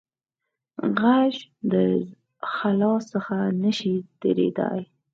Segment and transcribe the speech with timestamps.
[0.97, 1.33] غږ
[1.71, 1.73] د
[2.53, 4.79] خلا څخه نه شي تېرېدای.